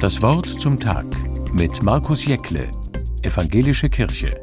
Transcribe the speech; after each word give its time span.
Das 0.00 0.22
Wort 0.22 0.46
zum 0.46 0.80
Tag 0.80 1.04
mit 1.52 1.82
Markus 1.82 2.24
Jäckle, 2.24 2.70
Evangelische 3.22 3.90
Kirche. 3.90 4.40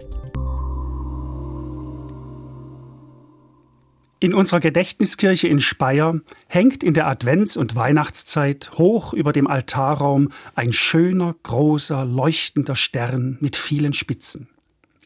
In 4.19 4.35
unserer 4.35 4.59
Gedächtniskirche 4.59 5.47
in 5.47 5.59
Speyer 5.59 6.21
hängt 6.47 6.83
in 6.83 6.93
der 6.93 7.07
Advents- 7.07 7.57
und 7.57 7.73
Weihnachtszeit 7.73 8.69
hoch 8.77 9.13
über 9.13 9.33
dem 9.33 9.47
Altarraum 9.47 10.29
ein 10.53 10.73
schöner, 10.73 11.35
großer, 11.41 12.05
leuchtender 12.05 12.75
Stern 12.75 13.39
mit 13.41 13.55
vielen 13.55 13.93
Spitzen. 13.93 14.49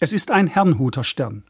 Es 0.02 0.12
ist 0.12 0.32
ein 0.32 0.48
Herrnhuter 0.48 1.06
Stern. 1.06 1.46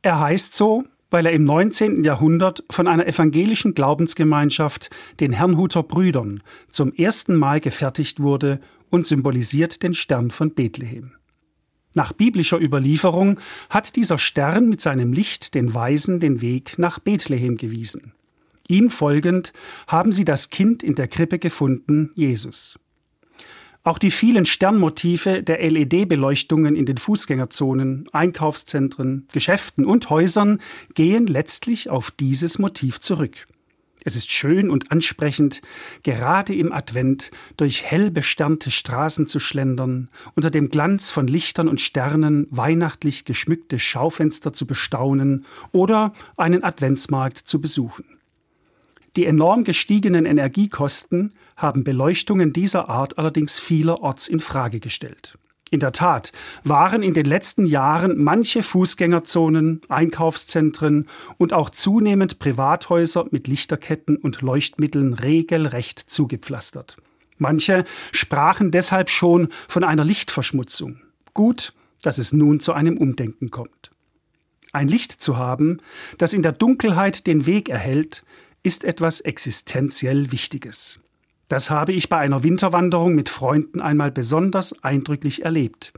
Er 0.00 0.20
heißt 0.20 0.54
so, 0.54 0.84
weil 1.10 1.26
er 1.26 1.32
im 1.32 1.44
19. 1.44 2.04
Jahrhundert 2.04 2.64
von 2.70 2.86
einer 2.86 3.06
evangelischen 3.06 3.74
Glaubensgemeinschaft, 3.74 4.90
den 5.20 5.32
Herrnhuter 5.32 5.82
Brüdern, 5.82 6.42
zum 6.68 6.92
ersten 6.92 7.36
Mal 7.36 7.60
gefertigt 7.60 8.20
wurde 8.20 8.60
und 8.90 9.06
symbolisiert 9.06 9.82
den 9.82 9.94
Stern 9.94 10.30
von 10.30 10.54
Bethlehem. 10.54 11.12
Nach 11.94 12.12
biblischer 12.12 12.60
Überlieferung 12.60 13.40
hat 13.70 13.96
dieser 13.96 14.18
Stern 14.18 14.68
mit 14.68 14.80
seinem 14.80 15.12
Licht 15.12 15.54
den 15.54 15.74
Weisen 15.74 16.20
den 16.20 16.40
Weg 16.40 16.78
nach 16.78 16.98
Bethlehem 16.98 17.56
gewiesen. 17.56 18.12
Ihm 18.68 18.90
folgend 18.90 19.52
haben 19.86 20.12
sie 20.12 20.24
das 20.24 20.50
Kind 20.50 20.82
in 20.82 20.94
der 20.94 21.08
Krippe 21.08 21.38
gefunden, 21.38 22.10
Jesus. 22.14 22.78
Auch 23.88 23.96
die 23.96 24.10
vielen 24.10 24.44
Sternmotive 24.44 25.42
der 25.42 25.62
LED-Beleuchtungen 25.66 26.76
in 26.76 26.84
den 26.84 26.98
Fußgängerzonen, 26.98 28.06
Einkaufszentren, 28.12 29.26
Geschäften 29.32 29.86
und 29.86 30.10
Häusern 30.10 30.60
gehen 30.92 31.26
letztlich 31.26 31.88
auf 31.88 32.10
dieses 32.10 32.58
Motiv 32.58 33.00
zurück. 33.00 33.46
Es 34.04 34.14
ist 34.14 34.30
schön 34.30 34.68
und 34.68 34.92
ansprechend, 34.92 35.62
gerade 36.02 36.54
im 36.54 36.70
Advent 36.70 37.30
durch 37.56 37.82
hell 37.82 38.10
besternte 38.10 38.70
Straßen 38.70 39.26
zu 39.26 39.40
schlendern, 39.40 40.10
unter 40.34 40.50
dem 40.50 40.68
Glanz 40.68 41.10
von 41.10 41.26
Lichtern 41.26 41.66
und 41.66 41.80
Sternen 41.80 42.46
weihnachtlich 42.50 43.24
geschmückte 43.24 43.78
Schaufenster 43.78 44.52
zu 44.52 44.66
bestaunen 44.66 45.46
oder 45.72 46.12
einen 46.36 46.62
Adventsmarkt 46.62 47.38
zu 47.38 47.58
besuchen. 47.58 48.17
Die 49.16 49.24
enorm 49.24 49.64
gestiegenen 49.64 50.26
Energiekosten 50.26 51.34
haben 51.56 51.84
Beleuchtungen 51.84 52.52
dieser 52.52 52.88
Art 52.88 53.18
allerdings 53.18 53.58
vielerorts 53.58 54.28
in 54.28 54.40
Frage 54.40 54.80
gestellt. 54.80 55.34
In 55.70 55.80
der 55.80 55.92
Tat 55.92 56.32
waren 56.64 57.02
in 57.02 57.12
den 57.12 57.26
letzten 57.26 57.66
Jahren 57.66 58.22
manche 58.22 58.62
Fußgängerzonen, 58.62 59.82
Einkaufszentren 59.88 61.08
und 61.36 61.52
auch 61.52 61.68
zunehmend 61.68 62.38
Privathäuser 62.38 63.26
mit 63.30 63.48
Lichterketten 63.48 64.16
und 64.16 64.40
Leuchtmitteln 64.40 65.12
regelrecht 65.12 65.98
zugepflastert. 65.98 66.96
Manche 67.36 67.84
sprachen 68.12 68.70
deshalb 68.70 69.10
schon 69.10 69.48
von 69.68 69.84
einer 69.84 70.04
Lichtverschmutzung. 70.04 71.00
Gut, 71.34 71.72
dass 72.02 72.18
es 72.18 72.32
nun 72.32 72.60
zu 72.60 72.72
einem 72.72 72.96
Umdenken 72.96 73.50
kommt. 73.50 73.90
Ein 74.72 74.88
Licht 74.88 75.12
zu 75.12 75.36
haben, 75.36 75.78
das 76.18 76.32
in 76.32 76.42
der 76.42 76.52
Dunkelheit 76.52 77.26
den 77.26 77.46
Weg 77.46 77.68
erhält, 77.68 78.22
ist 78.62 78.84
etwas 78.84 79.20
existenziell 79.20 80.32
Wichtiges. 80.32 80.98
Das 81.48 81.70
habe 81.70 81.92
ich 81.92 82.08
bei 82.08 82.18
einer 82.18 82.42
Winterwanderung 82.42 83.14
mit 83.14 83.30
Freunden 83.30 83.80
einmal 83.80 84.10
besonders 84.10 84.84
eindrücklich 84.84 85.44
erlebt. 85.44 85.92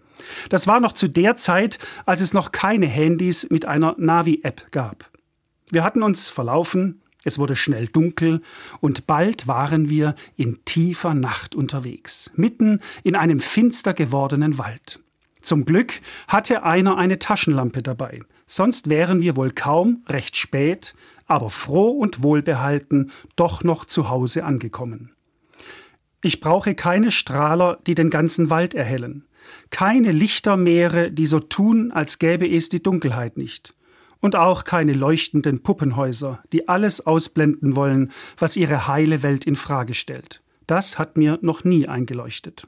Das 0.48 0.66
war 0.66 0.81
noch 0.81 0.92
zu 0.92 1.08
der 1.08 1.36
Zeit, 1.36 1.78
als 2.06 2.20
es 2.20 2.34
noch 2.34 2.53
keine 2.53 2.86
Handys 2.86 3.48
mit 3.50 3.66
einer 3.66 3.97
Navi-App 3.98 4.70
gab. 4.70 5.11
Wir 5.70 5.83
hatten 5.83 6.03
uns 6.03 6.28
verlaufen, 6.28 7.00
es 7.25 7.38
wurde 7.38 7.56
schnell 7.56 7.86
dunkel 7.86 8.42
und 8.81 9.06
bald 9.06 9.47
waren 9.47 9.91
wir 9.91 10.14
in 10.36 10.64
tiefer 10.64 11.14
Nacht 11.14 11.55
unterwegs, 11.55 12.31
mitten 12.34 12.81
in 13.03 13.16
einem 13.16 13.41
finster 13.41 13.92
gewordenen 13.92 14.58
Wald. 14.58 15.00
Zum 15.42 15.64
Glück 15.64 16.00
hatte 16.28 16.64
einer 16.64 16.97
eine 16.97 17.19
Taschenlampe 17.19 17.83
dabei, 17.83 18.20
sonst 18.47 18.91
wären 18.91 19.21
wir 19.21 19.37
wohl 19.37 19.50
kaum 19.50 20.04
recht 20.09 20.37
spät 20.37 20.94
aber 21.30 21.50
froh 21.50 21.91
und 21.91 22.22
wohlbehalten 22.22 23.10
doch 23.36 23.62
noch 23.62 23.84
zu 23.84 24.08
Hause 24.08 24.44
angekommen. 24.44 25.12
Ich 26.22 26.41
brauche 26.41 26.74
keine 26.74 27.10
Strahler, 27.10 27.78
die 27.86 27.94
den 27.94 28.10
ganzen 28.10 28.50
Wald 28.50 28.74
erhellen, 28.74 29.24
keine 29.70 30.12
Lichtermeere, 30.12 31.10
die 31.10 31.26
so 31.26 31.41
tun, 31.41 31.92
als 31.92 32.18
gäbe 32.18 32.48
es 32.48 32.68
die 32.68 32.82
Dunkelheit 32.82 33.38
nicht, 33.38 33.72
und 34.20 34.36
auch 34.36 34.64
keine 34.64 34.92
leuchtenden 34.92 35.62
Puppenhäuser, 35.62 36.42
die 36.52 36.68
alles 36.68 37.06
ausblenden 37.06 37.74
wollen, 37.74 38.12
was 38.36 38.56
ihre 38.56 38.86
heile 38.86 39.22
Welt 39.22 39.47
in 39.47 39.56
Frage 39.56 39.94
stellt. 39.94 40.42
Das 40.66 40.98
hat 40.98 41.16
mir 41.16 41.38
noch 41.42 41.64
nie 41.64 41.88
eingeleuchtet. 41.88 42.66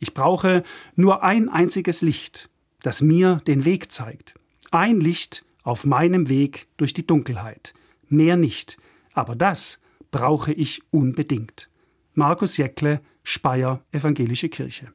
Ich 0.00 0.14
brauche 0.14 0.62
nur 0.96 1.22
ein 1.22 1.48
einziges 1.48 2.02
Licht, 2.02 2.48
das 2.82 3.02
mir 3.02 3.40
den 3.46 3.64
Weg 3.64 3.92
zeigt. 3.92 4.34
Ein 4.70 5.00
Licht, 5.00 5.44
auf 5.68 5.84
meinem 5.84 6.30
Weg 6.30 6.66
durch 6.78 6.94
die 6.94 7.06
Dunkelheit. 7.06 7.74
Mehr 8.08 8.36
nicht, 8.36 8.78
aber 9.12 9.36
das 9.36 9.80
brauche 10.10 10.52
ich 10.52 10.80
unbedingt. 10.90 11.66
Markus 12.14 12.56
Jäckle, 12.56 13.02
Speyer 13.22 13.84
Evangelische 13.92 14.48
Kirche. 14.48 14.94